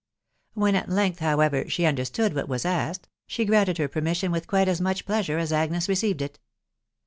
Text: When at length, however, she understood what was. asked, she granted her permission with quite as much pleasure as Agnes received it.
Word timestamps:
When 0.55 0.73
at 0.73 0.89
length, 0.89 1.19
however, 1.19 1.69
she 1.69 1.85
understood 1.85 2.33
what 2.33 2.47
was. 2.49 2.65
asked, 2.65 3.07
she 3.27 3.45
granted 3.45 3.77
her 3.77 3.87
permission 3.87 4.31
with 4.31 4.47
quite 4.47 4.67
as 4.67 4.81
much 4.81 5.05
pleasure 5.05 5.37
as 5.37 5.53
Agnes 5.53 5.87
received 5.87 6.23
it. 6.23 6.39